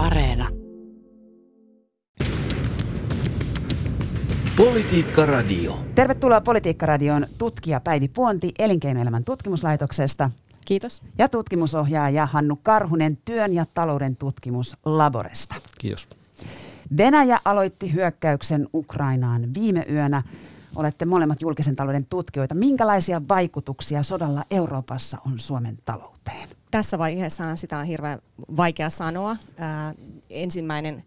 [0.00, 0.48] Areena.
[4.56, 5.78] Politiikka Radio.
[5.94, 10.30] Tervetuloa Politiikka-radioon tutkija Päivi Puonti Elinkeinoelämän tutkimuslaitoksesta
[10.64, 11.02] Kiitos.
[11.18, 15.54] ja tutkimusohjaaja Hannu Karhunen Työn ja talouden tutkimuslaboresta.
[15.78, 16.08] Kiitos.
[16.96, 20.22] Venäjä aloitti hyökkäyksen Ukrainaan viime yönä.
[20.76, 22.54] Olette molemmat julkisen talouden tutkijoita.
[22.54, 26.48] Minkälaisia vaikutuksia sodalla Euroopassa on Suomen talouteen?
[26.70, 28.18] Tässä vaiheessa sitä on hirveän
[28.56, 29.36] vaikea sanoa.
[29.58, 29.94] Ää,
[30.30, 31.04] ensimmäinen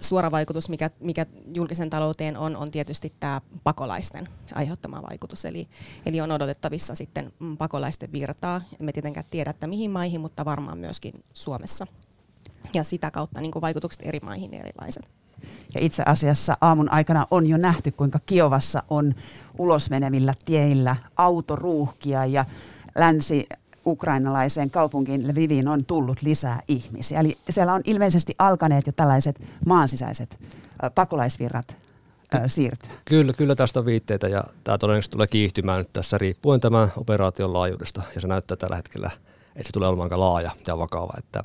[0.00, 5.44] suora vaikutus, mikä, mikä julkisen talouteen on, on tietysti tämä pakolaisten aiheuttama vaikutus.
[5.44, 5.68] Eli,
[6.06, 8.60] eli on odotettavissa sitten mm, pakolaisten virtaa.
[8.80, 11.86] Emme tietenkään tiedä, että mihin maihin, mutta varmaan myöskin Suomessa.
[12.74, 15.19] Ja sitä kautta niin vaikutukset eri maihin erilaiset.
[15.74, 19.14] Ja itse asiassa aamun aikana on jo nähty, kuinka Kiovassa on
[19.58, 22.44] ulosmenevillä tieillä autoruuhkia ja
[22.96, 23.48] länsi
[23.86, 27.20] ukrainalaiseen kaupunkiin Lviviin on tullut lisää ihmisiä.
[27.20, 30.38] Eli siellä on ilmeisesti alkaneet jo tällaiset maansisäiset
[30.94, 31.76] pakolaisvirrat
[32.46, 32.90] siirtyä.
[33.04, 37.52] Kyllä, kyllä tästä on viitteitä ja tämä todennäköisesti tulee kiihtymään nyt tässä riippuen tämän operaation
[37.52, 39.10] laajuudesta ja se näyttää tällä hetkellä,
[39.56, 41.12] että se tulee olemaan aika laaja ja vakava.
[41.18, 41.42] Että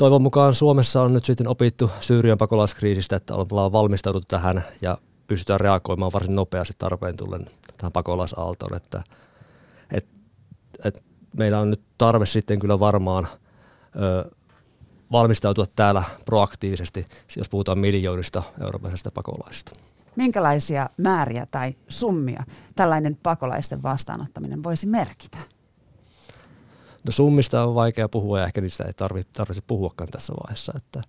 [0.00, 5.60] toivon mukaan Suomessa on nyt sitten opittu Syyrian pakolaiskriisistä, että ollaan valmistauduttu tähän ja pystytään
[5.60, 9.02] reagoimaan varsin nopeasti tarpeen tullen tähän pakolaisaaltoon, että
[9.92, 10.06] et,
[10.84, 11.04] et
[11.38, 13.28] meillä on nyt tarve sitten kyllä varmaan
[13.96, 14.30] ö,
[15.12, 17.06] valmistautua täällä proaktiivisesti,
[17.36, 19.72] jos puhutaan miljoonista eurooppalaisista pakolaisista.
[20.16, 22.44] Minkälaisia määriä tai summia
[22.76, 25.38] tällainen pakolaisten vastaanottaminen voisi merkitä?
[27.04, 30.72] No summista on vaikea puhua ja ehkä niistä ei tarvitse, tarvitse puhuakaan tässä vaiheessa.
[30.76, 31.02] Että,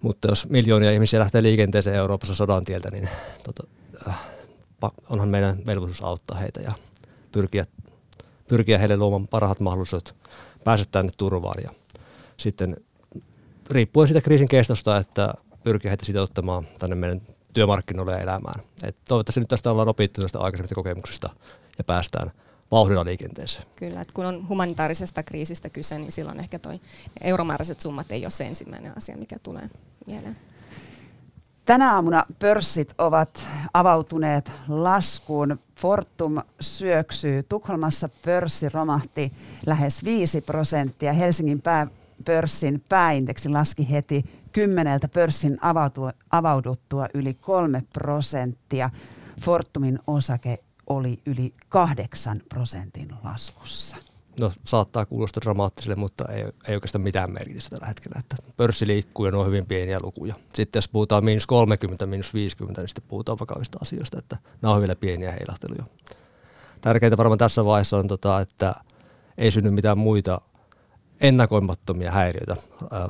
[0.00, 3.08] mutta jos miljoonia ihmisiä lähtee liikenteeseen Euroopassa sodan tieltä, niin
[3.44, 3.66] tota,
[4.08, 4.20] äh,
[5.10, 6.72] onhan meidän velvollisuus auttaa heitä ja
[7.32, 7.64] pyrkiä,
[8.48, 10.14] pyrkiä heille luomaan parhaat mahdollisuudet
[10.64, 11.62] päästä tänne turvaan.
[11.64, 11.70] Ja
[12.36, 12.76] sitten
[13.70, 15.34] riippuen siitä kriisin kestosta, että
[15.64, 17.22] pyrkiä heitä sitouttamaan tänne meidän
[17.52, 18.64] työmarkkinoille ja elämään.
[18.82, 21.30] Et toivottavasti nyt tästä ollaan opittu tästä aikaisemmista kokemuksista
[21.78, 22.30] ja päästään
[22.70, 23.66] vauhdilla liikenteeseen.
[23.76, 26.80] Kyllä, että kun on humanitaarisesta kriisistä kyse, niin silloin ehkä toi
[27.20, 29.70] euromääräiset summat ei ole se ensimmäinen asia, mikä tulee
[30.06, 30.36] mieleen.
[31.64, 35.58] Tänä aamuna pörssit ovat avautuneet laskuun.
[35.76, 37.42] Fortum syöksyy.
[37.42, 39.32] Tukholmassa pörssi romahti
[39.66, 41.12] lähes 5 prosenttia.
[41.12, 41.86] Helsingin pää,
[42.24, 48.90] pörssin pääindeksi laski heti kymmeneltä pörssin avautua, avauduttua yli 3 prosenttia.
[49.40, 53.96] Fortumin osake oli yli 8 prosentin laskussa.
[54.40, 58.18] No saattaa kuulostaa dramaattiselle, mutta ei, ei oikeastaan mitään merkitystä tällä hetkellä.
[58.18, 60.34] Että pörssi liikkuu ja ne on hyvin pieniä lukuja.
[60.52, 64.80] Sitten jos puhutaan miinus 30, miinus 50, niin sitten puhutaan vakavista asioista, että nämä on
[64.80, 65.84] vielä pieniä heilahteluja.
[66.80, 68.74] Tärkeintä varmaan tässä vaiheessa on, tota, että
[69.38, 70.40] ei synny mitään muita
[71.20, 72.56] ennakoimattomia häiriöitä
[72.90, 73.08] ää,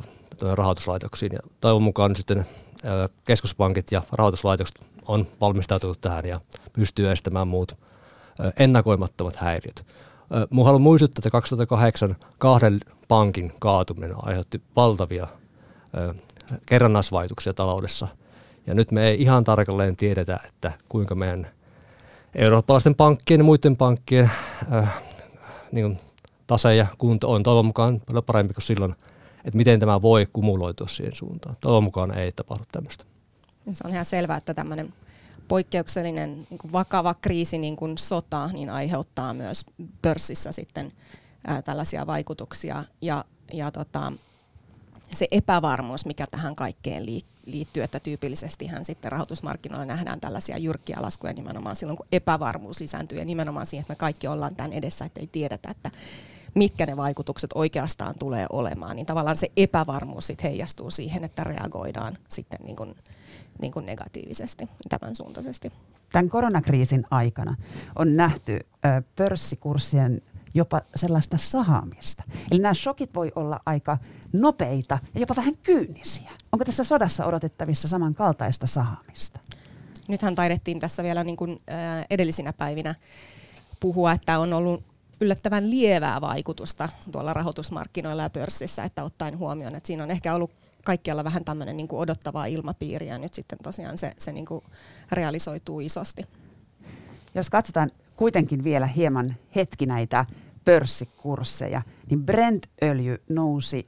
[0.53, 1.33] rahoituslaitoksiin.
[1.33, 2.47] Ja toivon mukaan sitten
[2.85, 6.41] ää, keskuspankit ja rahoituslaitokset on valmistautunut tähän ja
[6.73, 7.73] pystyy estämään muut
[8.59, 9.87] ennakoimattomat häiriöt.
[10.51, 15.29] Mun haluan muistuttaa, että 2008 kahden pankin kaatuminen aiheutti valtavia
[16.67, 18.09] kerrannaisvaikutuksia taloudessa.
[18.67, 21.47] Ja nyt me ei ihan tarkalleen tiedetä, että kuinka meidän
[22.35, 24.31] eurooppalaisten pankkien ja muiden pankkien
[24.73, 24.87] ö,
[25.73, 25.99] niin
[26.47, 28.95] tase ja kunto on toivon mukaan paljon parempi kuin silloin,
[29.37, 31.57] että miten tämä voi kumuloitua siihen suuntaan.
[31.61, 33.05] Toivon mukaan ei tapahdu tämmöistä.
[33.73, 34.95] Se on ihan selvää, että tämmöinen
[35.49, 39.67] poikkeuksellinen niin kuin vakava kriisi niin kuin sota niin aiheuttaa myös
[40.03, 40.93] pörssissä sitten
[41.47, 42.85] ää, tällaisia vaikutuksia.
[43.01, 44.13] Ja, ja tota,
[45.15, 47.07] se epävarmuus, mikä tähän kaikkeen
[47.47, 53.19] liittyy, että tyypillisesti hän sitten rahoitusmarkkinoilla nähdään tällaisia jyrkkiä laskuja nimenomaan silloin, kun epävarmuus lisääntyy.
[53.19, 55.91] Ja nimenomaan siihen, että me kaikki ollaan tämän edessä, että ei tiedetä, että
[56.55, 62.19] mitkä ne vaikutukset oikeastaan tulee olemaan, niin tavallaan se epävarmuus sitten heijastuu siihen, että reagoidaan
[62.29, 62.95] sitten niin kuin
[63.63, 65.73] niin kuin negatiivisesti, tämän suuntaisesti.
[66.13, 67.57] Tämän koronakriisin aikana
[67.97, 68.61] on nähty
[69.17, 70.23] pörssikurssien
[70.55, 72.23] jopa sellaista sahaamista.
[72.51, 73.99] Eli nämä shokit voi olla aika
[74.33, 76.31] nopeita ja jopa vähän kyynisiä.
[76.53, 79.41] Onko tässä sodassa odotettavissa samankaltaista sahaamista?
[80.09, 81.61] Nythän taidettiin tässä vielä niin kuin,
[82.11, 82.95] edellisinä päivinä
[83.81, 84.85] puhua, että on ollut
[85.21, 90.50] yllättävän lievää vaikutusta tuolla rahoitusmarkkinoilla ja pörssissä, että ottaen huomioon, että siinä on ehkä ollut
[90.85, 94.65] kaikkialla vähän tämmöinen niin odottavaa ilmapiiriä ja nyt sitten tosiaan se, se niin kuin
[95.13, 96.27] realisoituu isosti.
[97.35, 100.25] Jos katsotaan kuitenkin vielä hieman hetki näitä
[100.65, 103.87] pörssikursseja, niin Brent-öljy nousi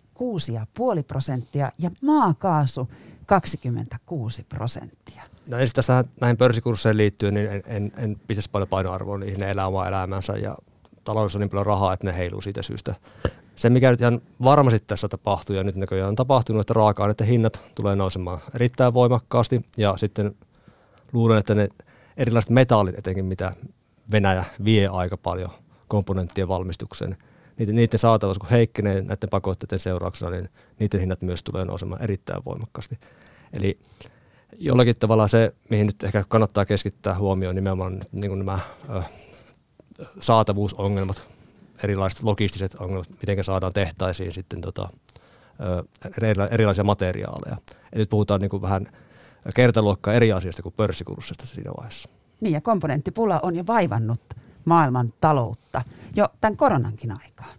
[0.98, 2.88] 6,5 prosenttia ja maakaasu
[3.26, 5.22] 26 prosenttia.
[5.48, 9.50] No ensin tässä näihin pörssikursseihin liittyen, niin en, en, en pistäisi paljon painoarvoa niihin, ne
[9.50, 10.56] elää omaa elämänsä ja
[11.04, 12.94] taloudessa on niin paljon rahaa, että ne heiluu siitä syystä
[13.56, 17.62] se, mikä nyt ihan varmasti tässä tapahtuu ja nyt näköjään on tapahtunut, että raaka-aineiden hinnat
[17.74, 20.34] tulee nousemaan erittäin voimakkaasti ja sitten
[21.12, 21.68] luulen, että ne
[22.16, 23.52] erilaiset metallit etenkin, mitä
[24.12, 25.50] Venäjä vie aika paljon
[25.88, 27.16] komponenttien valmistukseen,
[27.58, 30.48] niiden, niiden saatavuus, kun heikkenee näiden pakotteiden seurauksena, niin
[30.78, 32.98] niiden hinnat myös tulee nousemaan erittäin voimakkaasti.
[33.52, 33.78] Eli
[34.58, 38.58] jollakin tavalla se, mihin nyt ehkä kannattaa keskittää huomioon, nimenomaan niin kuin nämä
[38.90, 39.02] ö,
[40.20, 41.35] saatavuusongelmat,
[41.84, 44.88] erilaiset logistiset ongelmat, miten saadaan tehtaisiin sitten tota,
[46.50, 47.56] erilaisia materiaaleja.
[47.92, 48.86] Eli nyt puhutaan niin kuin vähän
[49.54, 52.08] kertaluokkaa eri asioista kuin pörssikurssista siinä vaiheessa.
[52.40, 54.20] Niin ja komponenttipula on jo vaivannut
[54.64, 55.82] maailman taloutta
[56.16, 57.58] jo tämän koronankin aikaan.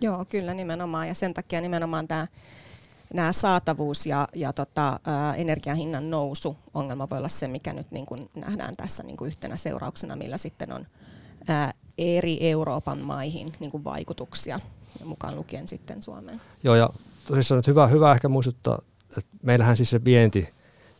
[0.00, 2.26] Joo, kyllä nimenomaan ja sen takia nimenomaan tämä
[3.14, 8.06] nämä saatavuus ja, ja tota, ää, energiahinnan nousu ongelma voi olla se, mikä nyt niin
[8.06, 10.86] kuin nähdään tässä niin kuin yhtenä seurauksena, millä sitten on
[11.48, 14.60] ää, eri Euroopan maihin niin kuin vaikutuksia,
[15.04, 16.40] mukaan lukien sitten Suomeen.
[16.62, 16.90] Joo, ja
[17.26, 18.78] tosissaan hyvä, hyvä ehkä muistuttaa,
[19.18, 20.48] että meillähän siis se vienti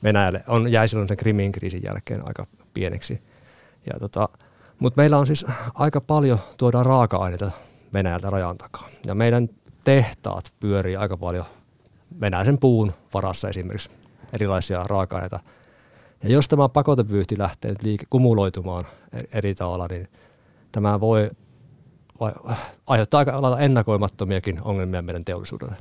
[0.03, 3.23] Venäjälle on jäi silloin sen Krimin kriisin jälkeen aika pieneksi.
[3.87, 4.29] Ja tota,
[4.79, 7.51] mutta meillä on siis aika paljon tuodaan raaka-aineita
[7.93, 8.89] Venäjältä rajan takaa.
[9.07, 9.49] Ja meidän
[9.85, 11.45] tehtaat pyörii aika paljon
[12.21, 13.91] venäläisen puun varassa esimerkiksi
[14.33, 15.41] erilaisia raaka-aineita.
[16.23, 18.85] Ja jos tämä pakotepyyhti lähtee nyt liike, kumuloitumaan
[19.33, 20.09] eri tavalla, niin
[20.73, 21.31] tämä voi
[22.87, 25.77] aiheuttaa aika lailla ennakoimattomiakin ongelmia meidän teollisuudelle.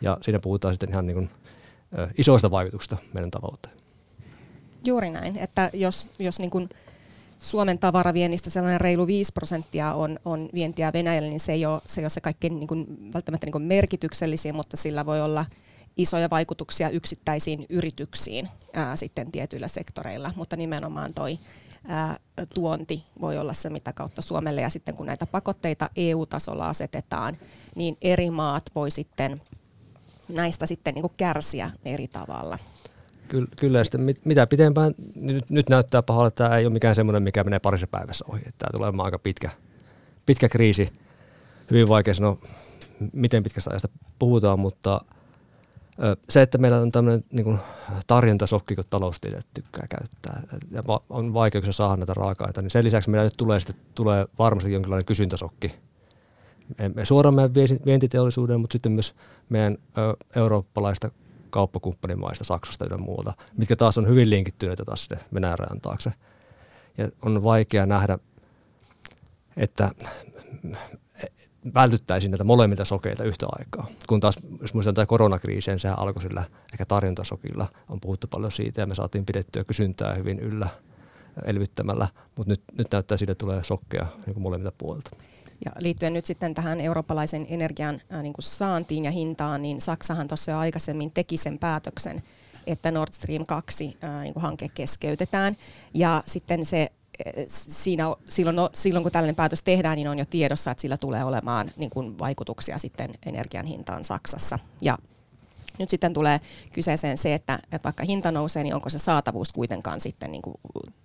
[0.00, 1.30] Ja siinä puhutaan sitten ihan niin kuin,
[2.18, 3.76] isoista vaikutuksista meidän talouteen.
[4.86, 6.68] Juuri näin, että jos, jos niin kuin
[7.42, 12.00] Suomen tavaraviennistä sellainen reilu 5 prosenttia on, on vientiä Venäjälle, niin se ei ole se,
[12.00, 15.46] ei ole se kaikkein niin kuin, välttämättä niin kuin merkityksellisin, mutta sillä voi olla
[15.96, 21.38] isoja vaikutuksia yksittäisiin yrityksiin ää, sitten tietyillä sektoreilla, mutta nimenomaan toi
[22.54, 24.60] tuonti voi olla se, mitä kautta Suomelle.
[24.60, 27.36] Ja sitten kun näitä pakotteita EU-tasolla asetetaan,
[27.74, 29.40] niin eri maat voi sitten
[30.28, 32.58] näistä sitten niin kärsiä eri tavalla.
[33.28, 36.94] Kyllä, kyllä sitten mit, mitä pitempään, nyt, nyt näyttää pahalle, että tämä ei ole mikään
[36.94, 38.40] semmoinen, mikä menee parissa päivässä ohi.
[38.40, 39.50] Tämä tulee olemaan aika pitkä,
[40.26, 40.92] pitkä kriisi.
[41.70, 42.38] Hyvin vaikea sanoa,
[43.12, 43.88] miten pitkästä ajasta
[44.18, 45.00] puhutaan, mutta
[46.28, 47.58] se, että meillä on tämmöinen niin
[48.06, 53.24] tarjontasokki, kun taloustieteilijät tykkää käyttää, ja on vaikeuksia saada näitä raaka-aineita, niin sen lisäksi meillä
[53.24, 55.74] nyt tulee, sitten, tulee varmasti jonkinlainen kysyntäsokki.
[56.94, 57.54] Me suoraan meidän
[57.86, 59.14] vientiteollisuuden, mutta sitten myös
[59.48, 59.76] meidän
[60.36, 61.10] eurooppalaista
[61.50, 66.12] kauppakumppanimaista, Saksasta ja muualta, mitkä taas on hyvin linkittyneitä taas sinne Venäjän taakse.
[66.98, 68.18] Ja on vaikea nähdä,
[69.56, 69.90] että
[71.74, 73.86] vältyttäisiin näitä molemmilta sokeilta yhtä aikaa.
[74.06, 77.66] Kun taas, jos muistetaan tämä koronakriisi, niin sehän alkoi sillä ehkä tarjontasokilla.
[77.88, 80.68] On puhuttu paljon siitä ja me saatiin pidettyä kysyntää hyvin yllä
[81.44, 85.10] elvyttämällä, mutta nyt, nyt näyttää siitä, että tulee sokkeja niin molemmilta puolilta.
[85.64, 90.28] Ja liittyen nyt sitten tähän eurooppalaisen energian äh, niin kuin saantiin ja hintaan, niin Saksahan
[90.28, 92.22] tuossa jo aikaisemmin teki sen päätöksen,
[92.66, 95.56] että Nord Stream 2 äh, niin kuin hanke keskeytetään.
[95.94, 96.88] Ja sitten se
[97.48, 101.70] siinä, silloin, silloin kun tällainen päätös tehdään, niin on jo tiedossa, että sillä tulee olemaan
[101.76, 104.58] niin kuin vaikutuksia sitten energian hintaan Saksassa.
[104.80, 104.98] Ja
[105.78, 106.40] nyt sitten tulee
[106.72, 110.54] kyseeseen se, että, että vaikka hinta nousee, niin onko se saatavuus kuitenkaan sitten niin kuin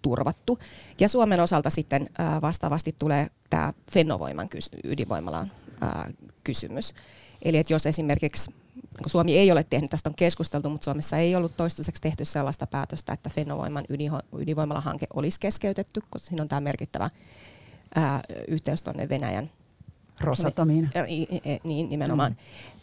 [0.01, 0.59] turvattu.
[0.99, 2.09] Ja Suomen osalta sitten
[2.41, 4.49] vastaavasti tulee tämä Fennovoiman
[4.83, 5.51] ydinvoimalan
[6.43, 6.93] kysymys.
[7.41, 8.53] Eli että jos esimerkiksi
[9.05, 13.13] Suomi ei ole tehnyt, tästä on keskusteltu, mutta Suomessa ei ollut toistaiseksi tehty sellaista päätöstä,
[13.13, 13.85] että Fennovoiman
[14.37, 17.09] ydinvoimalahanke olisi keskeytetty, koska siinä on tämä merkittävä
[17.95, 19.49] ää, yhteys tuonne Venäjän
[20.19, 20.89] Rosatomiin.
[21.63, 22.31] Niin, nimenomaan.
[22.31, 22.37] Mm.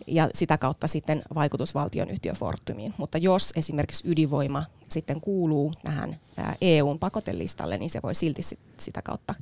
[0.07, 2.95] Ja sitä kautta sitten vaikutus valtion yhtiö Fortumiin.
[2.97, 6.17] Mutta jos esimerkiksi ydinvoima sitten kuuluu tähän
[6.61, 8.43] EUn pakotelistalle, niin se voi silti
[8.77, 9.35] sitä kautta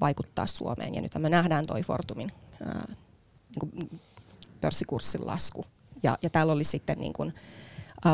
[0.00, 0.94] vaikuttaa Suomeen.
[0.94, 2.32] Ja nyt me nähdään toi Fortumin
[2.64, 2.94] ää,
[3.60, 4.00] niin
[4.60, 5.64] pörssikurssin lasku.
[6.02, 7.34] Ja, ja täällä olisi sitten niin kuin,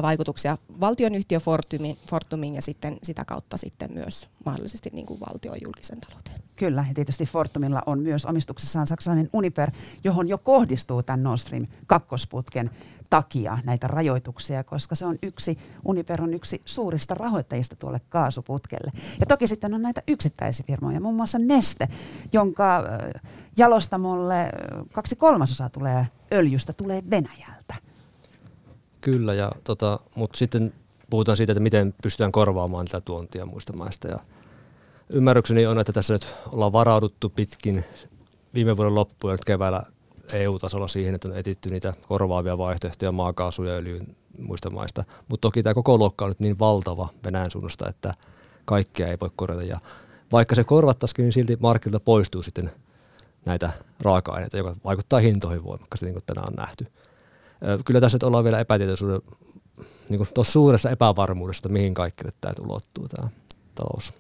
[0.03, 6.01] vaikutuksia valtionyhtiö Fortumiin, Fortumiin ja sitten sitä kautta sitten myös mahdollisesti niin kuin valtion julkisen
[6.01, 6.43] talouteen.
[6.57, 9.71] Kyllä, ja tietysti Fortumilla on myös omistuksessaan saksalainen Uniper,
[10.05, 12.71] johon jo kohdistuu tämän Nord Stream kakkosputken
[13.11, 18.93] takia näitä rajoituksia, koska se on yksi, Uniper on yksi suurista rahoittajista tuolle kaasuputkelle.
[19.21, 21.89] Ja toki sitten on näitä yksittäisiä firmoja, muun muassa Neste,
[22.33, 22.83] jonka
[23.57, 24.49] jalostamolle
[24.93, 27.92] kaksi kolmasosaa tulee öljystä, tulee Venäjältä.
[29.03, 30.73] Kyllä, ja tota, mutta sitten
[31.11, 34.09] puhutaan siitä, että miten pystytään korvaamaan tätä tuontia muista maista.
[34.09, 34.19] Ja
[35.11, 37.85] ymmärrykseni on, että tässä nyt ollaan varauduttu pitkin
[38.55, 39.83] viime vuoden loppuun ja nyt keväällä
[40.33, 45.05] EU-tasolla siihen, että on etitty niitä korvaavia vaihtoehtoja maakaasu ja öljyn muista maista.
[45.29, 48.15] Mutta toki tämä koko luokka on nyt niin valtava Venäjän suunnasta, että
[48.65, 49.65] kaikkea ei voi korjata.
[49.65, 49.81] Ja
[50.33, 52.71] vaikka se korvattaisikin, niin silti markkilta poistuu sitten
[53.45, 56.87] näitä raaka-aineita, joka vaikuttaa hintoihin voimakkaasti, niin kuin tänään on nähty.
[57.85, 59.21] Kyllä tässä nyt ollaan vielä epätietoisuuden,
[60.09, 63.29] niin kuin tuossa suuressa epävarmuudessa, mihin kaikille tämä ulottuu tämä
[63.75, 64.13] talous.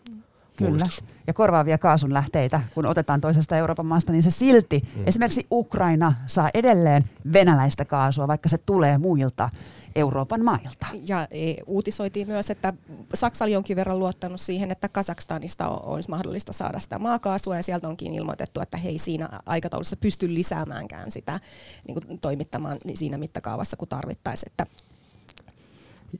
[0.70, 0.86] Kyllä.
[1.26, 5.02] Ja korvaavia kaasunlähteitä, kun otetaan toisesta Euroopan maasta, niin se silti, mm.
[5.06, 9.50] esimerkiksi Ukraina saa edelleen venäläistä kaasua, vaikka se tulee muilta
[9.94, 10.86] Euroopan mailta.
[11.06, 12.72] Ja e, uutisoitiin myös, että
[13.14, 17.88] Saksa oli jonkin verran luottanut siihen, että Kazakstanista olisi mahdollista saada sitä maakaasua, ja sieltä
[17.88, 21.40] onkin ilmoitettu, että he ei siinä aikataulussa pysty lisäämäänkään sitä
[21.88, 24.52] niin kuin toimittamaan siinä mittakaavassa, kun tarvittaisiin.
[24.52, 24.66] Että,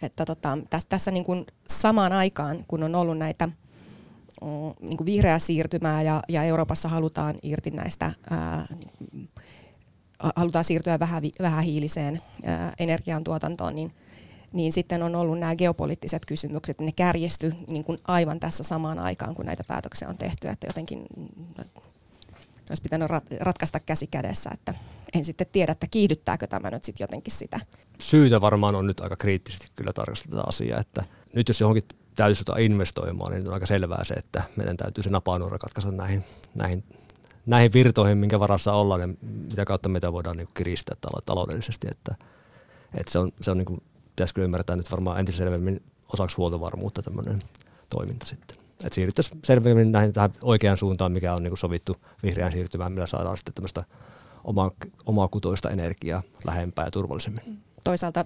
[0.03, 3.49] että tota, tässä, tässä niin kuin samaan aikaan, kun on ollut näitä
[4.43, 8.67] mm, niin kuin vihreää siirtymää ja, ja Euroopassa halutaan irti näistä ää,
[10.37, 13.93] halutaan siirtyä vähän, vähähiiliseen ää, energiantuotantoon, niin,
[14.53, 19.35] niin sitten on ollut nämä geopoliittiset kysymykset, ne kärjesty niin kuin aivan tässä samaan aikaan,
[19.35, 21.07] kun näitä päätöksiä on tehty, että jotenkin
[22.71, 24.75] olisi pitänyt rat- ratkaista käsi kädessä, että
[25.15, 27.61] en sitten tiedä, että kiihdyttääkö tämä nyt sitten jotenkin sitä.
[28.01, 31.83] Syytä varmaan on nyt aika kriittisesti kyllä tarkastella tätä asiaa, että nyt jos johonkin
[32.17, 36.85] täytyisi investoimaan, niin on aika selvää se, että meidän täytyy se napanuora katkaista näihin, näihin
[37.47, 39.09] näihin virtoihin, minkä varassa ollaan ja
[39.51, 41.87] mitä kautta meitä voidaan niin kiristää taloudellisesti.
[41.91, 42.15] Että,
[42.95, 46.37] että se on, se on niin kuin, pitäisi kyllä ymmärtää nyt varmaan entistä selvemmin osaksi
[46.37, 47.39] huoltovarmuutta tämmöinen
[47.89, 48.57] toiminta sitten.
[48.85, 53.07] Että siirryttäisiin selvemmin näihin, tähän oikeaan suuntaan, mikä on niin kuin sovittu vihreään siirtymään, millä
[53.07, 53.85] saadaan sitten tämmöistä
[54.45, 54.71] omaa,
[55.07, 57.63] omaa kutoista energiaa lähempää ja turvallisemmin.
[57.85, 58.25] Toisaalta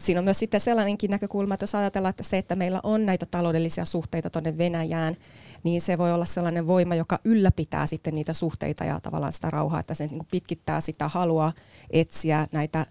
[0.00, 3.26] siinä on myös sitten sellainenkin näkökulma, että jos ajatellaan, että se, että meillä on näitä
[3.26, 5.16] taloudellisia suhteita tuonne Venäjään,
[5.62, 9.80] niin se voi olla sellainen voima, joka ylläpitää sitten niitä suhteita ja tavallaan sitä rauhaa,
[9.80, 11.52] että se niin pitkittää sitä halua
[11.90, 12.86] etsiä näitä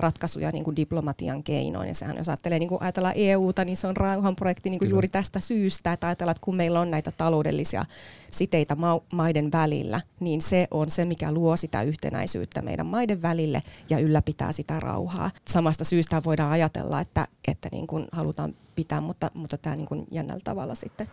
[0.00, 1.88] ratkaisuja niin kuin diplomatian keinoin.
[1.88, 5.08] Ja sehän jos ajattelee, niin kuin ajatellaan EUta, niin se on rauhanprojekti niin kuin juuri
[5.08, 7.84] tästä syystä, että ajatellaan, että kun meillä on näitä taloudellisia
[8.28, 13.62] siteitä ma- maiden välillä, niin se on se, mikä luo sitä yhtenäisyyttä meidän maiden välille
[13.90, 15.30] ja ylläpitää sitä rauhaa.
[15.48, 20.06] Samasta syystä voidaan ajatella, että, että niin kuin halutaan pitää, mutta, mutta tämä niin kuin
[20.10, 21.08] jännällä tavalla sitten.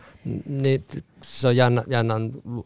[0.46, 0.84] Niin,
[1.22, 2.14] se on jännä, jännä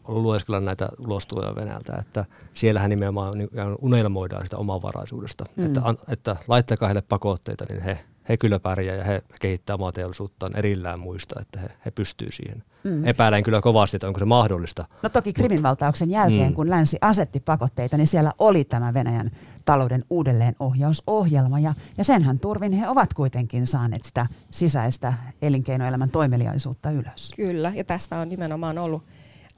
[0.07, 3.33] lueskella näitä ulostuloja Venäjältä, että siellähän nimenomaan
[3.81, 5.65] unelmoidaan sitä omavaraisuudesta, mm.
[5.65, 10.55] että, että laittakaa heille pakotteita, niin he, he kyllä pärjää ja he kehittää omaa teollisuuttaan
[10.55, 12.63] erillään muista, että he, he pystyy siihen.
[12.83, 13.05] Mm.
[13.05, 14.85] Epäilen kyllä kovasti, että onko se mahdollista.
[15.01, 16.53] No toki Krimin valtauksen jälkeen, mm.
[16.53, 19.31] kun länsi asetti pakotteita, niin siellä oli tämä Venäjän
[19.65, 21.59] talouden uudelleenohjausohjelma.
[21.59, 27.31] Ja, ja senhän turvin he ovat kuitenkin saaneet sitä sisäistä elinkeinoelämän toimeliaisuutta ylös.
[27.35, 29.03] Kyllä, ja tästä on nimenomaan ollut,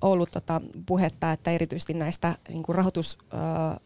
[0.01, 3.17] ollut tota puhetta, että erityisesti näistä niin kuin rahoitus...
[3.33, 3.79] Äh,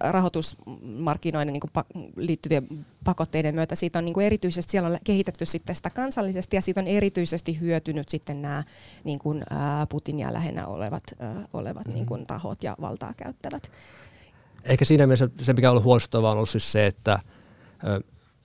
[0.00, 5.76] rahoitusmarkkinoiden niin kuin liittyvien pakotteiden myötä siitä on niin kuin erityisesti, siellä on kehitetty sitten
[5.76, 8.64] sitä kansallisesti ja siitä on erityisesti hyötynyt sitten nämä
[9.04, 9.42] niin kuin,
[9.88, 11.02] Putinia lähinnä olevat,
[11.52, 11.94] olevat mm.
[11.94, 13.72] niin kuin tahot ja valtaa käyttävät.
[14.64, 17.18] Ehkä siinä mielessä se, mikä on ollut huolestuttavaa, on ollut siis se, että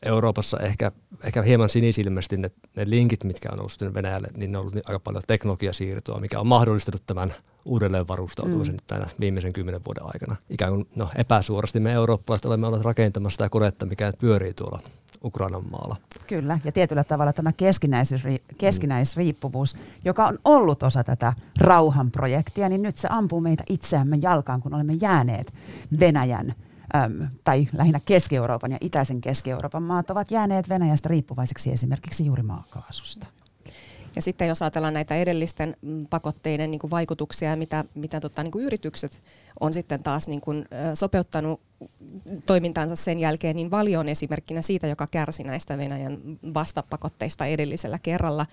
[0.06, 0.92] Euroopassa ehkä,
[1.24, 5.00] ehkä hieman sinisilmästi ne, ne linkit, mitkä on ollut Venäjälle, niin ne on ollut aika
[5.00, 7.34] paljon teknologiasiirtoa, mikä on mahdollistanut tämän
[7.66, 8.80] uudelleen varustautumisen mm.
[8.88, 10.36] tänä viimeisen kymmenen vuoden aikana.
[10.50, 14.80] Ikään kuin no, epäsuorasti me eurooppalaiset olemme olleet rakentamassa sitä konetta, mikä pyörii tuolla
[15.24, 15.96] Ukrainan maalla.
[16.28, 17.52] Kyllä, ja tietyllä tavalla tämä
[18.58, 24.74] keskinäisriippuvuus, joka on ollut osa tätä rauhanprojektia, niin nyt se ampuu meitä itseämme jalkaan, kun
[24.74, 25.54] olemme jääneet
[26.00, 26.54] Venäjän
[27.04, 33.28] äm, tai lähinnä Keski-Euroopan ja itäisen Keski-Euroopan maat ovat jääneet Venäjästä riippuvaiseksi esimerkiksi juuri maakaasusta.
[34.16, 39.22] Ja sitten jos ajatellaan näitä edellisten mm, pakotteiden niin vaikutuksia mitä, mitä tota, niin yritykset
[39.60, 41.62] on sitten taas niin kuin, sopeuttanut
[42.46, 46.18] toimintansa sen jälkeen, niin Valio on esimerkkinä siitä, joka kärsi näistä Venäjän
[46.54, 48.46] vastapakotteista edellisellä kerralla.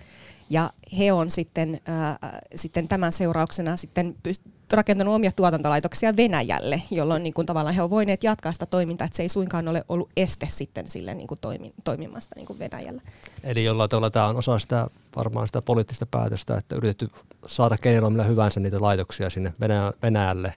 [0.49, 7.23] Ja he on sitten, äh, sitten tämän seurauksena sitten pyst- rakentanut omia tuotantolaitoksia Venäjälle, jolloin
[7.23, 10.09] niin kuin tavallaan he ovat voineet jatkaa sitä toimintaa, että se ei suinkaan ole ollut
[10.17, 13.01] este sitten sille niin kuin toimi, toimimasta niin kuin Venäjällä.
[13.43, 17.09] Eli jollain tavalla tämä on osa sitä varmaan sitä poliittista päätöstä, että yritetty
[17.45, 19.53] saada keinoilla millä hyvänsä niitä laitoksia sinne
[20.01, 20.53] Venäjälle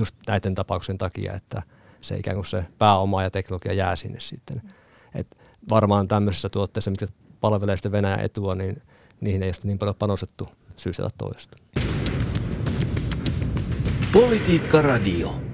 [0.00, 1.62] just näiden tapauksen takia, että
[2.00, 4.62] se ikään kuin se pääoma ja teknologia jää sinne sitten.
[5.14, 5.26] Et
[5.70, 7.06] varmaan tämmöisessä tuotteessa, mitkä
[7.40, 8.82] palvelee sitten Venäjän etua, niin
[9.20, 11.56] niihin ei ole niin paljon panostettu syystä tai toisesta.
[14.12, 15.49] Politiikka Radio.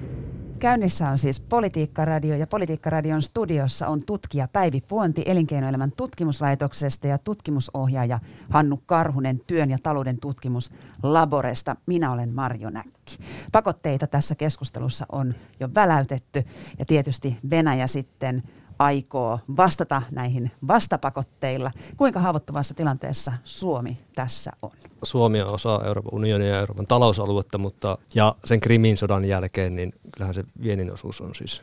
[0.59, 8.19] Käynnissä on siis Politiikka-radio ja Politiikka-radion studiossa on tutkija Päivi Puonti Elinkeinoelämän tutkimuslaitoksesta ja tutkimusohjaaja
[8.49, 10.71] Hannu Karhunen työn ja talouden tutkimus
[11.03, 11.75] Laboresta.
[11.85, 13.17] Minä olen Marjo Näkki.
[13.51, 16.43] Pakotteita tässä keskustelussa on jo väläytetty
[16.79, 18.43] ja tietysti Venäjä sitten
[18.79, 21.71] aikoo vastata näihin vastapakotteilla.
[21.97, 24.71] Kuinka haavoittuvassa tilanteessa Suomi tässä on?
[25.03, 29.93] Suomi on osa Euroopan unionia ja Euroopan talousaluetta, mutta ja sen Krimin sodan jälkeen, niin
[30.11, 31.61] kyllähän se viennin osuus on siis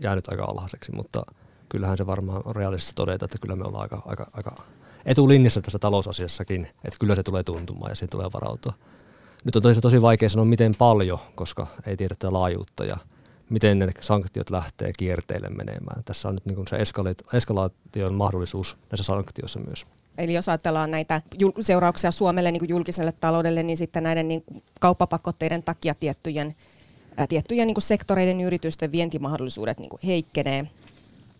[0.00, 1.22] jäänyt aika alhaiseksi, mutta
[1.68, 4.56] kyllähän se varmaan on realistista todeta, että kyllä me ollaan aika, aika, aika
[5.04, 8.72] etulinjassa tässä talousasiassakin, että kyllä se tulee tuntumaan ja siihen tulee varautua.
[9.44, 12.96] Nyt on tosi, tosi vaikea sanoa miten paljon, koska ei tiedä tätä laajuutta ja
[13.52, 16.04] miten ne sanktiot lähtee kierteille menemään.
[16.04, 16.76] Tässä on nyt niin se
[17.36, 19.86] eskalaation mahdollisuus näissä sanktioissa myös.
[20.18, 21.22] Eli jos ajatellaan näitä
[21.60, 26.54] seurauksia Suomelle niin kuin julkiselle taloudelle, niin sitten näiden niin kuin kauppapakotteiden takia tiettyjen,
[27.16, 30.66] ää, tiettyjen niin kuin sektoreiden yritysten vientimahdollisuudet niin kuin heikkenee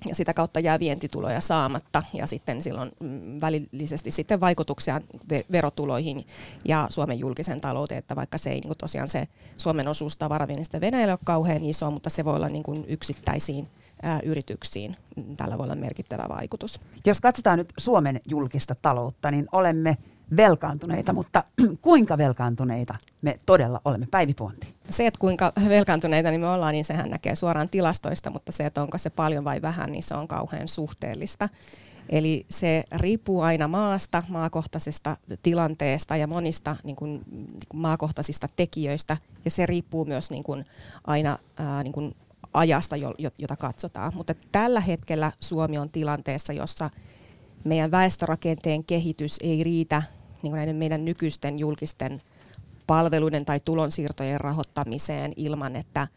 [0.09, 5.01] ja sitä kautta jää vientituloja saamatta ja sitten silloin mm, välillisesti sitten vaikutuksia
[5.53, 6.27] verotuloihin
[6.65, 11.13] ja Suomen julkisen talouteen, että vaikka se ei niin tosiaan se Suomen osuus tavaraviennistä Venäjälle
[11.13, 13.69] ole kauhean iso, mutta se voi olla niin kuin yksittäisiin
[14.25, 14.97] yrityksiin.
[15.37, 16.81] Tällä voi olla merkittävä vaikutus.
[17.07, 19.97] Jos katsotaan nyt Suomen julkista taloutta, niin olemme
[20.37, 21.45] velkaantuneita, mutta
[21.83, 24.07] kuinka velkaantuneita me todella olemme?
[24.11, 24.75] Päivi Puonti.
[24.91, 28.83] Se, että kuinka velkaantuneita niin me ollaan, niin sehän näkee suoraan tilastoista, mutta se, että
[28.83, 31.49] onko se paljon vai vähän, niin se on kauhean suhteellista.
[32.09, 39.17] Eli se riippuu aina maasta, maakohtaisesta tilanteesta ja monista niin kuin, niin kuin maakohtaisista tekijöistä.
[39.45, 40.65] Ja se riippuu myös niin kuin,
[41.07, 42.15] aina ää, niin kuin
[42.55, 42.97] ajasta,
[43.39, 44.13] jota katsotaan.
[44.15, 46.91] Mutta tällä hetkellä Suomi on tilanteessa, jossa
[47.65, 50.03] meidän väestörakenteen kehitys ei riitä
[50.43, 52.21] niin näiden meidän nykyisten julkisten
[52.87, 56.09] palveluiden tai tulonsiirtojen rahoittamiseen ilman, että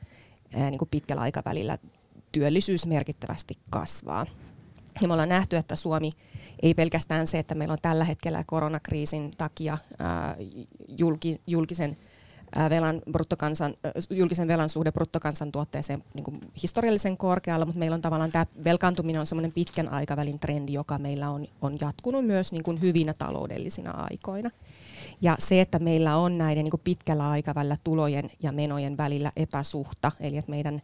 [0.56, 1.78] niin kuin pitkällä aikavälillä
[2.32, 4.26] työllisyys merkittävästi kasvaa.
[5.02, 6.10] Ja me ollaan nähty, että Suomi
[6.62, 9.78] ei pelkästään se, että meillä on tällä hetkellä koronakriisin takia
[11.48, 11.98] julkisen
[12.70, 13.74] velan bruttokansan,
[14.10, 19.26] julkisen velan suhde bruttokansantuotteeseen niin kuin historiallisen korkealla, mutta meillä on tavallaan tämä velkaantuminen on
[19.26, 24.50] semmoinen pitkän aikavälin trendi, joka meillä on, on jatkunut myös niin kuin hyvinä taloudellisina aikoina.
[25.22, 30.38] Ja se, että meillä on näiden niin pitkällä aikavälillä tulojen ja menojen välillä epäsuhta, eli
[30.38, 30.82] että meidän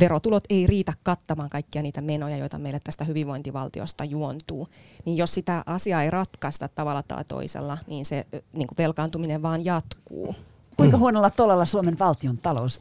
[0.00, 4.68] verotulot ei riitä kattamaan kaikkia niitä menoja, joita meille tästä hyvinvointivaltiosta juontuu,
[5.04, 10.34] niin jos sitä asiaa ei ratkaista tavalla tai toisella, niin se niin velkaantuminen vaan jatkuu.
[10.80, 12.80] Kuinka huonolla tolalla Suomen valtion talous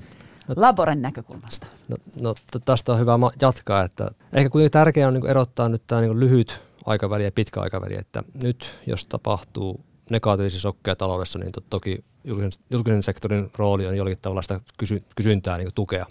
[0.56, 1.68] Laboren näkökulmasta?
[1.88, 2.36] No, no
[2.66, 6.60] tästä on hyvä jatkaa, että ehkä kuitenkin tärkeää on niin erottaa nyt tämä niin lyhyt
[6.86, 12.52] aikaväli ja pitkä aikaväli, että nyt jos tapahtuu negatiivisia sokkeja taloudessa, niin to, toki julkisen,
[12.70, 16.06] julkisen sektorin rooli on jollakin tavalla sitä kysy, kysyntää niin tukea.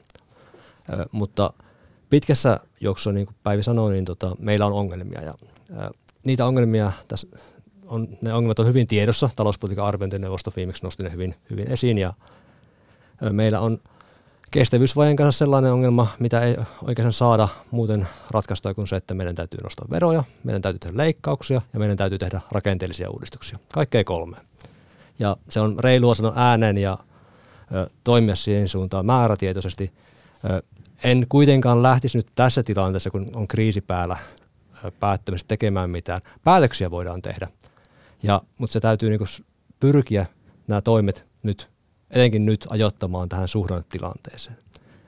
[0.93, 1.53] Ö, mutta
[2.11, 5.35] pitkässä juoksussa, niin kuin Päivi sanoi, niin tota, meillä on ongelmia ja
[5.71, 5.91] ö,
[6.25, 7.29] niitä ongelmia tässä
[7.89, 9.31] on, ne ongelmat on hyvin tiedossa.
[9.37, 12.13] Talouspolitiikan arviointineuvosto viimeksi nosti ne hyvin, hyvin esiin ja
[13.31, 13.79] meillä on
[14.51, 19.61] kestävyysvajeen kanssa sellainen ongelma, mitä ei oikeastaan saada muuten ratkaistua kuin se, että meidän täytyy
[19.63, 23.59] nostaa veroja, meidän täytyy tehdä leikkauksia ja meidän täytyy tehdä rakenteellisia uudistuksia.
[23.73, 24.37] Kaikkea kolme.
[25.19, 26.99] Ja se on reilua sanoa äänen ja
[27.75, 29.93] ö, toimia siihen suuntaan määrätietoisesti.
[30.51, 30.63] Ö,
[31.05, 34.17] en kuitenkaan lähtisi nyt tässä tilanteessa, kun on kriisi päällä,
[35.01, 36.21] päättämistä tekemään mitään.
[36.45, 37.49] Päätöksiä voidaan tehdä,
[38.23, 39.45] ja, mutta se täytyy niin
[39.81, 40.27] pyrkiä
[40.67, 41.71] nämä toimet nyt,
[42.11, 44.57] etenkin nyt ajoittamaan tähän suhdannetilanteeseen.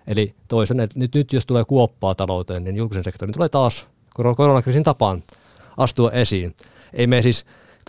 [0.07, 3.87] Eli toisen, että nyt, nyt jos tulee kuoppaa talouteen, niin julkisen sektorin tulee taas
[4.37, 5.23] koronakriisin tapaan
[5.77, 6.57] astua esiin.
[6.93, 7.45] Ei me siis,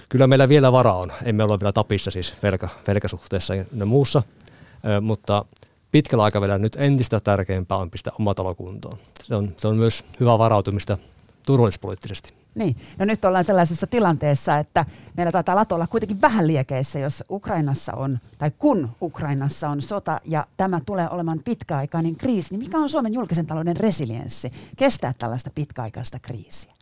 [0.10, 4.24] kyllä meillä vielä vara on, emme ole vielä tapissa siis velka, velkasuhteessa ja muussa,
[5.02, 5.46] mutta
[5.92, 8.98] pitkällä aikavälillä nyt entistä tärkeämpää on pistää oma talo kuntoon.
[9.24, 10.98] Se on, se on myös hyvä varautumista
[11.46, 12.34] turvallispoliittisesti.
[12.56, 14.86] Niin, no nyt ollaan sellaisessa tilanteessa, että
[15.18, 20.22] meillä taitaa lato olla kuitenkin vähän liekeissä, jos Ukrainassa on, tai kun Ukrainassa on sota
[20.26, 25.50] ja tämä tulee olemaan pitkäaikainen kriisi, niin mikä on Suomen julkisen talouden resilienssi kestää tällaista
[25.56, 26.74] pitkäaikaista kriisiä?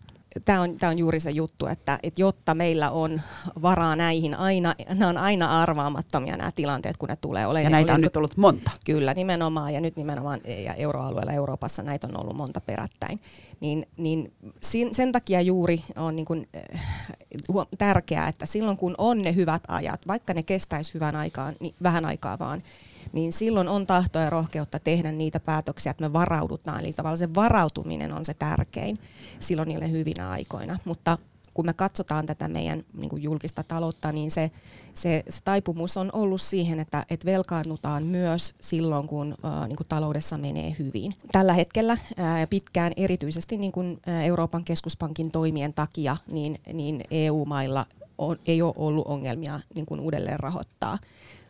[0.46, 3.22] Tämä on, tämä on juuri se juttu, että, että jotta meillä on
[3.62, 7.64] varaa näihin, aina, nämä on aina arvaamattomia nämä tilanteet, kun ne tulee olemaan.
[7.64, 8.72] Ja näitä on nyt ollut monta.
[8.86, 9.74] Kyllä, nimenomaan.
[9.74, 13.20] Ja nyt nimenomaan ja euroalueella Euroopassa näitä on ollut monta perättäin.
[13.60, 14.34] Niin, niin
[14.92, 20.08] sen takia juuri on niin kuin, äh, tärkeää, että silloin kun on ne hyvät ajat,
[20.08, 22.62] vaikka ne kestäisi hyvän aikaan, niin vähän aikaa vaan,
[23.14, 26.80] niin silloin on tahtoa ja rohkeutta tehdä niitä päätöksiä, että me varaudutaan.
[26.80, 28.98] Eli tavallaan se varautuminen on se tärkein
[29.40, 30.78] silloin niille hyvinä aikoina.
[30.86, 31.18] Mutta
[31.54, 34.52] kun me katsotaan tätä meidän niin kuin julkista taloutta, niin se,
[34.94, 39.88] se, se taipumus on ollut siihen, että, että velkaannutaan myös silloin, kun ää, niin kuin
[39.88, 41.14] taloudessa menee hyvin.
[41.32, 47.86] Tällä hetkellä ää, pitkään erityisesti niin kuin Euroopan keskuspankin toimien takia, niin, niin EU-mailla
[48.18, 50.98] on, ei ole ollut ongelmia niin kuin uudelleen rahoittaa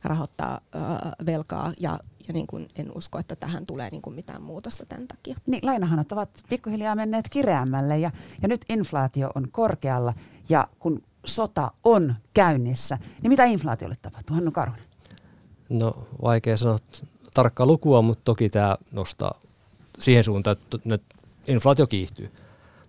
[0.04, 4.42] rahoittaa ää, velkaa ja, ja niin kuin en usko, että tähän tulee niin kuin mitään
[4.42, 5.36] muutosta tämän takia.
[5.46, 10.14] Niin, lainahanat ovat pikkuhiljaa menneet kireämmälle ja, ja nyt inflaatio on korkealla
[10.50, 14.36] ja kun sota on käynnissä, niin mitä inflaatiolle tapahtuu?
[14.36, 14.84] Hannu Karhunen.
[15.70, 16.78] No vaikea sanoa
[17.34, 19.40] tarkkaa lukua, mutta toki tämä nostaa
[20.00, 21.00] siihen suuntaan, että
[21.48, 22.32] inflaatio kiihtyy.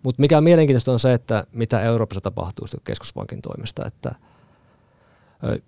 [0.03, 3.87] Mutta mikä on mielenkiintoista on se, että mitä Euroopassa tapahtuu keskuspankin toimesta.
[3.87, 4.15] Että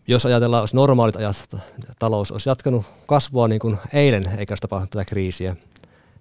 [0.06, 1.56] jos ajatellaan, jos normaalit ajat
[1.98, 5.56] talous olisi jatkanut kasvua niin kuin eilen, eikä olisi tapahtunut tätä kriisiä,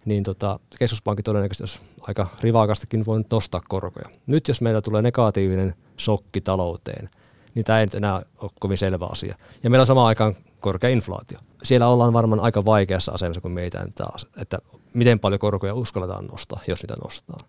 [0.05, 4.09] niin tota, keskuspankki todennäköisesti olisi aika rivakastakin voinut nostaa korkoja.
[4.27, 7.09] Nyt jos meillä tulee negatiivinen shokki talouteen,
[7.55, 9.35] niin tämä ei nyt enää ole kovin selvä asia.
[9.63, 11.39] Ja meillä on samaan aikaan korkea inflaatio.
[11.63, 14.59] Siellä ollaan varmaan aika vaikeassa asemassa, kun meitä taas, että
[14.93, 17.39] miten paljon korkoja uskalletaan nostaa, jos niitä nostaa.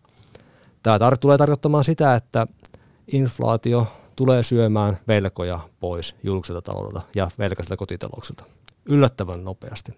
[0.82, 2.46] Tämä tar- tulee tarkoittamaan sitä, että
[3.12, 3.86] inflaatio
[4.16, 8.44] tulee syömään velkoja pois julkiselta taloudelta ja velkaisilta kotitalouksilta
[8.86, 9.92] yllättävän nopeasti.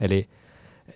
[0.00, 0.28] Eli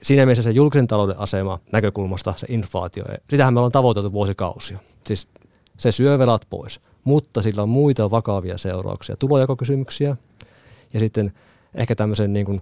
[0.03, 4.79] siinä mielessä se julkisen talouden asema näkökulmasta, se inflaatio, sitähän me ollaan tavoiteltu vuosikausia.
[5.07, 5.29] Siis
[5.77, 10.17] se syö velat pois, mutta sillä on muita vakavia seurauksia, tulojakokysymyksiä
[10.95, 11.33] ja sitten
[11.75, 12.61] ehkä tämmöisen niin kuin,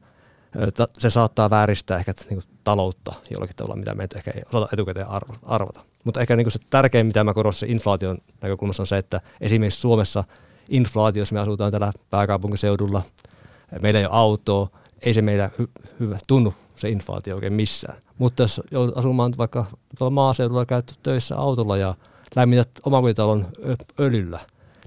[0.99, 5.07] se saattaa vääristää ehkä niin kuin, taloutta jollakin tavalla, mitä me ehkä ei osata etukäteen
[5.42, 5.81] arvata.
[6.05, 10.25] Mutta ehkä niin se tärkein, mitä mä korostan inflaation näkökulmassa on se, että esimerkiksi Suomessa
[10.69, 13.03] inflaatio, jos me asutaan täällä pääkaupunkiseudulla,
[13.83, 14.69] meillä ei ole autoa,
[15.03, 17.99] ei se meillä hy- hyvä tunnu se inflaatio oikein missään.
[18.19, 18.61] Mutta jos
[18.95, 19.66] asumaan vaikka
[20.11, 21.95] maaseudulla käyttö töissä autolla ja
[22.37, 23.47] lämmität omakotitalon
[24.01, 24.40] öljyllä,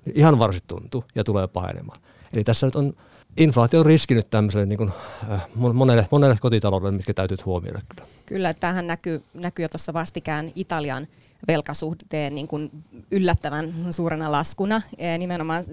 [0.06, 2.00] niin ihan varsin tuntuu ja tulee pahenemaan.
[2.34, 2.94] Eli tässä nyt on
[3.38, 4.92] inflaatio on riski nyt tämmöiselle niin kuin,
[5.32, 8.08] äh, monelle, monelle kotitaloudelle, mitkä täytyy huomioida kyllä.
[8.26, 11.08] Kyllä, tähän näkyy, näkyy jo tuossa vastikään Italian
[11.48, 12.72] velkasuhteen niin kuin
[13.12, 14.82] yllättävän suurena laskuna.
[15.18, 15.64] Nimenomaan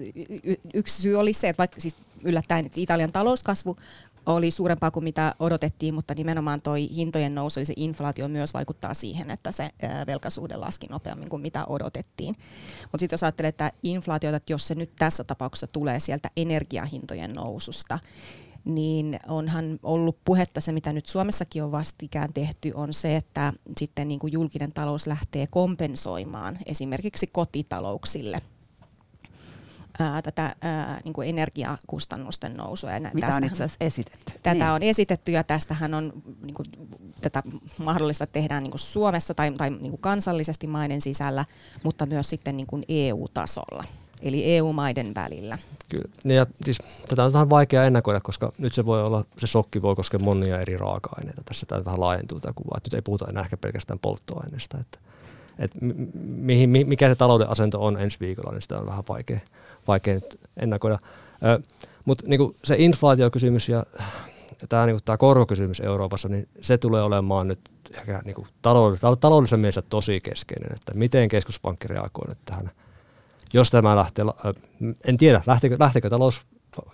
[0.73, 3.77] yksi syy oli se, että vaikka siis yllättäen, että Italian talouskasvu
[4.27, 8.93] oli suurempaa kuin mitä odotettiin, mutta nimenomaan toi hintojen nousu, eli se inflaatio myös vaikuttaa
[8.93, 9.69] siihen, että se
[10.07, 12.35] velkasuhde laski nopeammin kuin mitä odotettiin.
[12.81, 17.33] Mutta sitten jos ajattelee, että inflaatiota, että jos se nyt tässä tapauksessa tulee sieltä energiahintojen
[17.33, 17.99] noususta,
[18.65, 24.07] niin onhan ollut puhetta se, mitä nyt Suomessakin on vastikään tehty, on se, että sitten
[24.07, 28.41] niin kuin julkinen talous lähtee kompensoimaan esimerkiksi kotitalouksille–
[29.99, 32.91] ää, tätä ää, niin kuin energiakustannusten nousua.
[32.91, 34.33] Ja Mitä on itse asiassa esitetty.
[34.43, 34.71] Tätä niin.
[34.71, 36.65] on esitetty ja tästähän on niin kuin,
[37.21, 37.43] tätä
[37.77, 41.45] mahdollista tehdään niin kuin Suomessa tai, tai niin kuin kansallisesti maiden sisällä,
[41.83, 43.83] mutta myös sitten niin kuin EU-tasolla
[44.21, 45.57] eli EU-maiden välillä.
[45.89, 46.33] Kyllä.
[46.35, 46.77] Ja siis,
[47.09, 50.61] tätä on vähän vaikea ennakoida, koska nyt se voi olla, se shokki voi koskea monia
[50.61, 51.41] eri raaka-aineita.
[51.45, 52.77] Tässä tämä vähän laajentuu tämä kuva.
[52.77, 54.77] Että nyt ei puhuta enää ehkä pelkästään polttoaineesta.
[54.79, 54.99] Että,
[55.59, 55.79] että
[56.21, 59.39] mihin, mikä se talouden asento on ensi viikolla, niin sitä on vähän vaikea,
[59.87, 60.99] vaikea nyt ennakoida.
[62.05, 63.85] Mutta niinku se inflaatiokysymys ja
[64.69, 67.59] tämä niinku, korkokysymys Euroopassa, niin se tulee olemaan nyt
[67.93, 72.71] ehkä niinku, taloudellisessa, mielessä tosi keskeinen, että miten keskuspankki reagoi nyt tähän.
[73.53, 74.25] Jos tämä lähtee,
[75.07, 76.41] en tiedä, lähteekö, lähteekö talous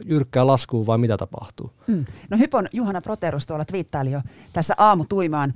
[0.05, 1.71] jyrkkää laskuun vai mitä tapahtuu?
[1.87, 2.05] Mm.
[2.29, 4.21] No Hypon Juhana Proterus tuolla twiittaili jo
[4.53, 5.53] tässä aamutuimaan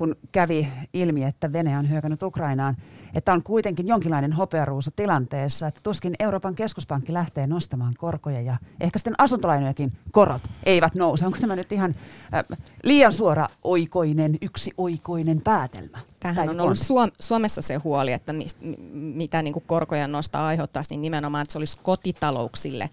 [0.00, 2.76] kun kävi ilmi, että Venäjä on hyökännyt Ukrainaan,
[3.14, 8.98] että on kuitenkin jonkinlainen hopearuusu tilanteessa, että tuskin Euroopan keskuspankki lähtee nostamaan korkoja ja ehkä
[8.98, 11.26] sitten asuntolainojakin korot eivät nouse.
[11.26, 11.94] Onko tämä nyt ihan
[12.34, 15.98] äh, liian suora oikoinen, yksi oikoinen päätelmä?
[16.20, 18.56] Tähän on ollut Suom- Suomessa se huoli, että mist,
[18.92, 22.90] mitä niin kuin korkoja nostaa aiheuttaa, niin nimenomaan, että se olisi kotitalouksille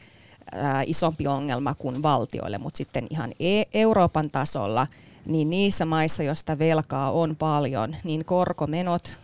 [0.55, 4.87] äh, isompi ongelma kuin valtioille, mutta sitten ihan e- Euroopan tasolla–
[5.27, 9.17] niin niissä maissa, joista velkaa on paljon, niin korkomenot,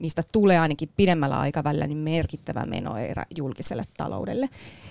[0.00, 4.48] niistä tulee ainakin pidemmällä aikavälillä niin merkittävä menoerä julkiselle taloudelle.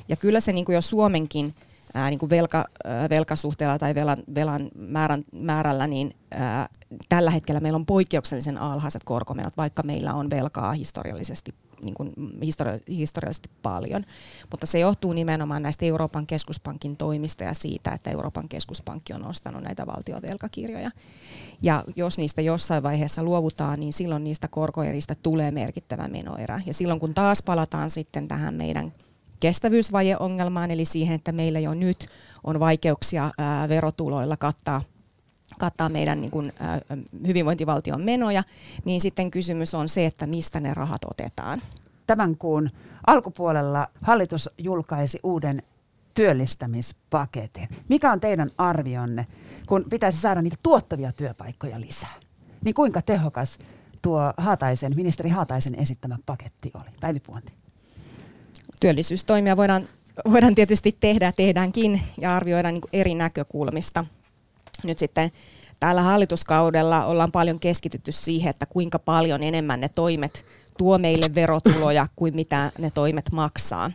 [0.07, 1.53] Ja kyllä se niin kuin jo Suomenkin
[1.93, 6.69] ää, niin kuin velka, ää, velkasuhteella tai velan, velan määrän, määrällä, niin ää,
[7.09, 12.95] tällä hetkellä meillä on poikkeuksellisen alhaiset korkomenot, vaikka meillä on velkaa historiallisesti niin kuin histori-
[12.95, 14.05] historiallisesti paljon.
[14.51, 19.63] Mutta se johtuu nimenomaan näistä Euroopan keskuspankin toimista ja siitä, että Euroopan keskuspankki on ostanut
[19.63, 20.91] näitä valtiovelkakirjoja.
[21.61, 26.61] Ja jos niistä jossain vaiheessa luovutaan, niin silloin niistä korkoeristä tulee merkittävä menoerä.
[26.65, 28.93] Ja silloin kun taas palataan sitten tähän meidän
[29.39, 32.07] kestävyysvajeongelmaan, eli siihen, että meillä jo nyt
[32.43, 33.31] on vaikeuksia
[33.69, 34.81] verotuloilla kattaa
[35.59, 38.43] kattaa meidän niin kuin, äh, hyvinvointivaltion menoja,
[38.85, 41.61] niin sitten kysymys on se, että mistä ne rahat otetaan.
[42.07, 42.69] Tämän kuun
[43.07, 45.63] alkupuolella hallitus julkaisi uuden
[46.13, 47.69] työllistämispaketin.
[47.89, 49.27] Mikä on teidän arvionne,
[49.67, 52.13] kun pitäisi saada niitä tuottavia työpaikkoja lisää?
[52.65, 53.59] Niin kuinka tehokas
[54.01, 56.89] tuo Haataisen, ministeri Haataisen esittämä paketti oli?
[56.99, 57.53] Päivi Puonti.
[58.79, 59.87] Työllisyystoimia voidaan
[60.31, 64.05] voidaan tietysti tehdä ja tehdäänkin ja arvioida niin eri näkökulmista.
[64.83, 65.31] Nyt sitten
[65.79, 70.45] tällä hallituskaudella ollaan paljon keskitytty siihen, että kuinka paljon enemmän ne toimet
[70.77, 73.91] tuo meille verotuloja kuin mitä ne toimet maksaa.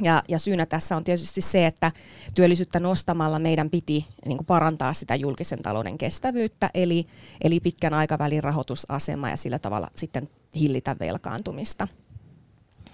[0.00, 1.92] Ja, ja syynä tässä on tietysti se, että
[2.34, 7.06] työllisyyttä nostamalla meidän piti niin kuin parantaa sitä julkisen talouden kestävyyttä, eli,
[7.40, 11.88] eli pitkän aikavälin rahoitusasema ja sillä tavalla sitten hillitä velkaantumista.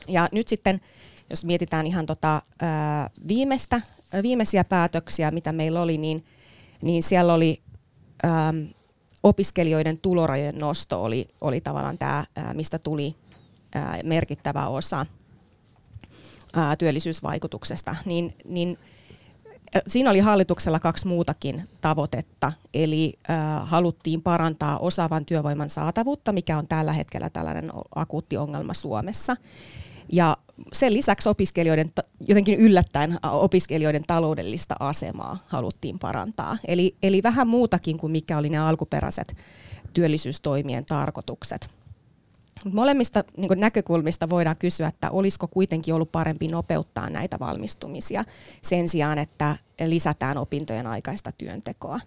[0.08, 0.80] Ja nyt sitten,
[1.30, 3.80] jos mietitään ihan tota, ää, viimeistä,
[4.22, 6.24] viimeisiä päätöksiä, mitä meillä oli, niin,
[6.84, 7.62] niin siellä oli
[8.22, 8.54] ää,
[9.22, 13.14] opiskelijoiden tulorajojen nosto oli, oli tavallaan tämä, mistä tuli
[13.74, 15.06] ää, merkittävä osa
[16.54, 18.78] ää, työllisyysvaikutuksesta, niin, niin
[19.86, 22.52] siinä oli hallituksella kaksi muutakin tavoitetta.
[22.74, 29.36] Eli ää, haluttiin parantaa osaavan työvoiman saatavuutta, mikä on tällä hetkellä tällainen akuutti ongelma Suomessa.
[30.12, 30.36] Ja
[30.72, 31.90] sen lisäksi opiskelijoiden,
[32.28, 36.58] jotenkin yllättäen opiskelijoiden taloudellista asemaa haluttiin parantaa.
[36.68, 39.36] Eli, eli vähän muutakin kuin mikä oli ne alkuperäiset
[39.92, 41.70] työllisyystoimien tarkoitukset.
[42.72, 48.24] Molemmista niin näkökulmista voidaan kysyä, että olisiko kuitenkin ollut parempi nopeuttaa näitä valmistumisia
[48.62, 52.00] sen sijaan, että lisätään opintojen aikaista työntekoa.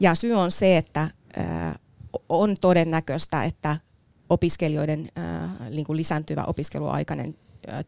[0.00, 1.10] Ja syy on se, että
[2.28, 3.76] on todennäköistä, että
[4.28, 5.08] opiskelijoiden
[5.70, 7.34] niin lisääntyvä opiskeluaikainen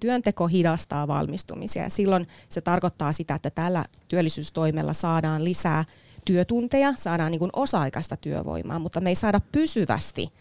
[0.00, 1.82] työnteko hidastaa valmistumisia.
[1.82, 5.84] Ja silloin se tarkoittaa sitä, että tällä työllisyystoimella saadaan lisää
[6.24, 10.32] työtunteja, saadaan niin kuin osa-aikaista työvoimaa, mutta me ei saada pysyvästi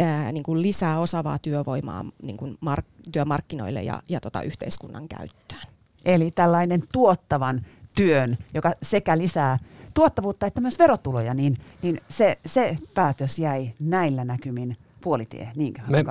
[0.00, 5.60] ää, niin kuin lisää osaavaa työvoimaa niin kuin mark- työmarkkinoille ja, ja tota yhteiskunnan käyttöön.
[6.04, 9.58] Eli tällainen tuottavan työn, joka sekä lisää
[9.94, 15.82] tuottavuutta että myös verotuloja, niin, niin se, se päätös jäi näillä näkymin puolitie, niinkö?
[15.88, 16.04] Me,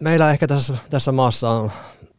[0.00, 1.70] meillä ehkä tässä, tässä maassa on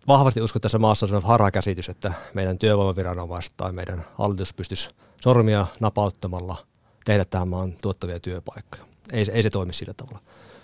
[0.08, 4.90] vahvasti usko tässä maassa on harhakäsitys, että meidän työvoimaviranomaiset tai meidän hallitus pystyisi
[5.22, 6.58] sormia napauttamalla
[7.06, 8.84] tehdä tähän maan tuottavia työpaikkoja.
[9.14, 10.20] Ei, ei se toimi sillä tavalla.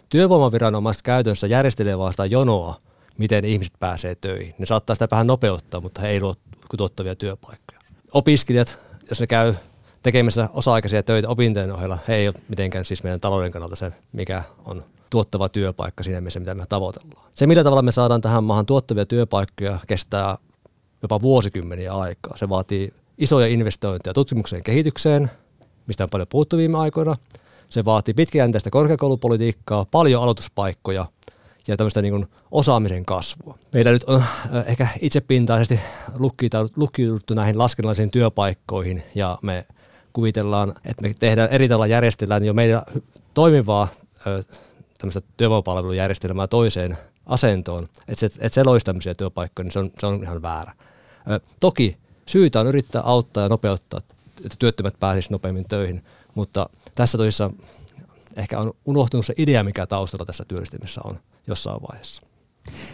[0.10, 2.76] Työvoimaviranomaiset käytännössä järjestelee vasta jonoa,
[3.17, 4.56] miten ihmiset pääsee töihin.
[4.58, 6.36] Ne saattaa sitä vähän nopeuttaa, mutta he ei luo
[6.78, 7.80] tuottavia työpaikkoja.
[8.12, 9.54] Opiskelijat, jos ne käy
[10.06, 14.44] tekemässä osa-aikaisia töitä opintojen ohella, he ei ole mitenkään siis meidän talouden kannalta se, mikä
[14.65, 17.30] on tuottava työpaikka siinä mielessä, mitä me tavoitellaan.
[17.34, 20.38] Se, millä tavalla me saadaan tähän maahan tuottavia työpaikkoja, kestää
[21.02, 22.38] jopa vuosikymmeniä aikaa.
[22.38, 25.32] Se vaatii isoja investointeja tutkimukseen kehitykseen,
[25.88, 27.15] mistä on paljon puhuttu viime aikoina.
[27.70, 31.06] Se vaatii pitkäjänteistä korkeakoulupolitiikkaa, paljon aloituspaikkoja
[31.68, 33.58] ja tämmöistä niin osaamisen kasvua.
[33.74, 35.80] Meillä nyt on äh, ehkä itsepintaisesti
[36.76, 39.65] lukkiuduttu näihin laskennallisiin työpaikkoihin ja me
[40.15, 42.82] kuvitellaan, että me tehdään eri tavalla järjestellään jo meidän
[43.34, 43.88] toimivaa
[44.97, 50.06] tämmöistä työvoimapalvelujärjestelmää toiseen asentoon, että se, että se loisi tämmöisiä työpaikkoja, niin se on, se
[50.06, 50.71] on ihan väärä.
[51.60, 53.99] Toki syytä on yrittää auttaa ja nopeuttaa,
[54.45, 56.04] että työttömät pääsisivät nopeammin töihin,
[56.36, 57.51] mutta tässä toisessa
[58.36, 62.21] ehkä on unohtunut se idea, mikä taustalla tässä työllistymisessä on jossain vaiheessa.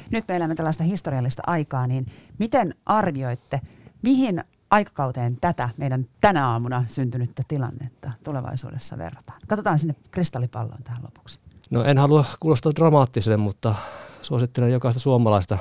[0.10, 2.06] Nyt me elämme tällaista historiallista aikaa, niin
[2.38, 3.62] miten arvioitte,
[4.02, 9.42] mihin aikakauteen tätä meidän tänä aamuna syntynyttä tilannetta tulevaisuudessa verrataan?
[9.48, 11.40] Katsotaan sinne kristallipalloon tähän lopuksi.
[11.70, 13.76] No en halua kuulostaa dramaattiselle, mutta
[14.22, 15.58] suosittelen jokaista suomalaista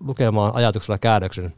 [0.00, 1.52] lukemaan ajatuksella käännöksen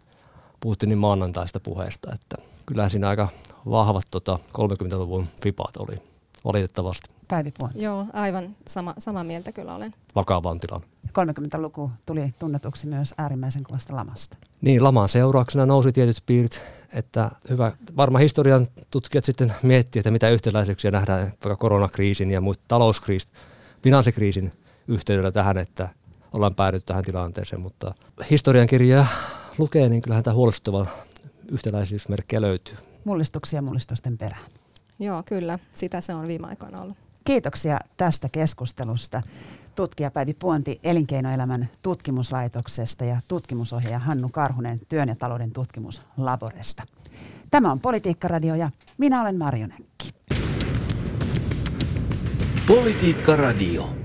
[0.61, 3.28] Putinin maanantaista puheesta, että kyllä siinä aika
[3.70, 6.13] vahvat tota, 30-luvun fipat oli
[6.44, 7.11] valitettavasti.
[7.28, 7.70] Päivi Puon.
[7.74, 9.94] Joo, aivan sama, sama mieltä kyllä olen.
[10.14, 10.83] Vakavaan tilan.
[11.09, 14.37] 30-luku tuli tunnetuksi myös äärimmäisen kovasta lamasta.
[14.61, 20.30] Niin, laman seurauksena nousi tietyt piirit, että hyvä, varmaan historian tutkijat sitten miettii, että mitä
[20.30, 23.28] yhtäläisyyksiä nähdään vaikka koronakriisin ja muut talouskriisit
[23.83, 24.50] finanssikriisin
[24.88, 25.88] yhteydellä tähän, että
[26.33, 27.94] ollaan päädytty tähän tilanteeseen, mutta
[28.30, 29.07] historiankirjaa
[29.59, 30.87] lukee, niin kyllähän tämä huolestuttava
[31.52, 32.76] yhtäläisyysmerkkejä löytyy.
[33.04, 34.42] Mullistuksia mullistusten perään.
[35.05, 35.59] Joo, kyllä.
[35.75, 36.97] Sitä se on viime aikoina ollut.
[37.25, 39.23] Kiitoksia tästä keskustelusta.
[39.75, 46.83] Tutkija Päivi Puonti Elinkeinoelämän tutkimuslaitoksesta ja tutkimusohjaaja Hannu Karhunen Työn ja talouden tutkimuslaboresta.
[47.51, 50.14] Tämä on Politiikkaradio ja minä olen Marjonekki.
[52.67, 54.04] Politiikka Radio.